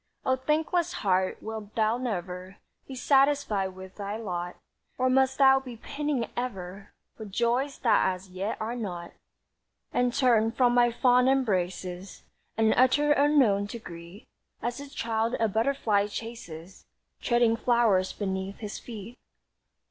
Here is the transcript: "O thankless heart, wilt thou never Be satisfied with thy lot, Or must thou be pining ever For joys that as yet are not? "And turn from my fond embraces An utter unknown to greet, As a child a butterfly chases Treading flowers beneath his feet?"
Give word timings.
"O 0.25 0.35
thankless 0.35 0.93
heart, 1.05 1.43
wilt 1.43 1.75
thou 1.75 1.99
never 1.99 2.57
Be 2.87 2.95
satisfied 2.95 3.75
with 3.75 3.97
thy 3.97 4.17
lot, 4.17 4.55
Or 4.97 5.11
must 5.11 5.37
thou 5.37 5.59
be 5.59 5.77
pining 5.77 6.27
ever 6.35 6.91
For 7.15 7.25
joys 7.25 7.77
that 7.83 8.07
as 8.11 8.27
yet 8.31 8.57
are 8.59 8.75
not? 8.75 9.11
"And 9.93 10.11
turn 10.11 10.53
from 10.53 10.73
my 10.73 10.89
fond 10.91 11.29
embraces 11.29 12.23
An 12.57 12.73
utter 12.73 13.11
unknown 13.11 13.67
to 13.67 13.77
greet, 13.77 14.27
As 14.59 14.79
a 14.79 14.89
child 14.89 15.35
a 15.39 15.47
butterfly 15.47 16.07
chases 16.07 16.87
Treading 17.21 17.55
flowers 17.55 18.11
beneath 18.11 18.57
his 18.57 18.79
feet?" 18.79 19.19